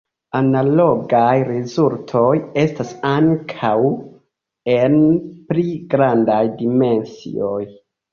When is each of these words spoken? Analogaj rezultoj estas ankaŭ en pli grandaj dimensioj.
Analogaj 0.37 1.33
rezultoj 1.49 2.31
estas 2.61 2.93
ankaŭ 3.09 3.73
en 4.77 4.97
pli 5.51 5.67
grandaj 5.93 6.39
dimensioj. 6.63 7.61